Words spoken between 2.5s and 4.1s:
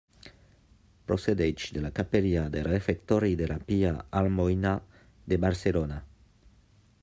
del refectori de la Pia